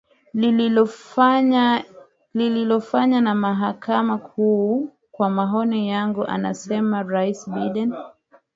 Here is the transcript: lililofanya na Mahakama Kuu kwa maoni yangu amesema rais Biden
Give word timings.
lililofanya 2.33 3.21
na 3.21 3.35
Mahakama 3.35 4.17
Kuu 4.17 4.89
kwa 5.11 5.29
maoni 5.29 5.89
yangu 5.89 6.25
amesema 6.25 7.03
rais 7.03 7.49
Biden 7.49 7.93